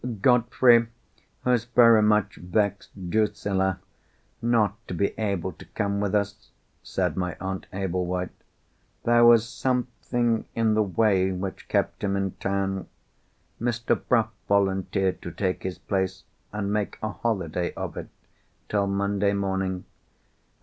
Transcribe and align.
"Godfrey 0.19 0.87
was 1.45 1.65
very 1.65 2.01
much 2.01 2.37
vexed, 2.37 2.89
Drusilla, 3.11 3.79
not 4.41 4.75
to 4.87 4.95
be 4.95 5.13
able 5.15 5.51
to 5.51 5.65
come 5.65 5.99
with 5.99 6.15
us," 6.15 6.49
said 6.81 7.15
my 7.15 7.37
Aunt 7.39 7.67
Ablewhite. 7.71 8.31
"There 9.03 9.23
was 9.23 9.47
something 9.47 10.45
in 10.55 10.73
the 10.73 10.81
way 10.81 11.31
which 11.31 11.67
kept 11.67 12.03
him 12.03 12.17
in 12.17 12.31
town. 12.39 12.87
Mr. 13.61 13.95
Bruff 13.95 14.31
volunteered 14.47 15.21
to 15.21 15.29
take 15.29 15.61
his 15.61 15.77
place, 15.77 16.23
and 16.51 16.73
make 16.73 16.97
a 17.03 17.09
holiday 17.09 17.71
of 17.75 17.95
it 17.95 18.09
till 18.69 18.87
Monday 18.87 19.33
morning. 19.33 19.85